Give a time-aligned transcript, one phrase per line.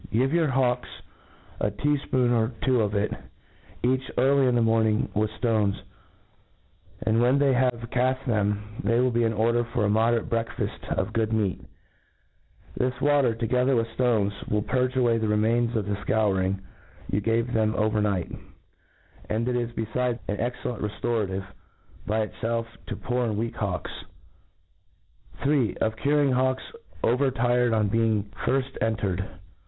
[0.11, 0.89] Give your hawks
[1.59, 3.13] a tea fpoonful or two of it,
[3.83, 5.79] each, early in the morning, with ftones j
[7.03, 10.91] and when they have caft them, they wifl be in order for a moderate breakfaft
[10.97, 11.59] of good moat.
[12.75, 16.61] This water, together with the ftoncs, will purge away the remains of the fcouring
[17.11, 18.37] you gave them over night j
[19.29, 19.93] and it is MO DERN FAXJLCONRY.
[19.93, 20.13] 243 *^.
[20.17, 21.45] is befidcs an excellent reftorativc,
[22.07, 23.91] by itfelf, to poor and weak hawks.
[25.43, 25.75] 3.
[25.75, 26.63] Of Curing Hawks
[27.03, 29.29] oveMired on being Jirfi en tered.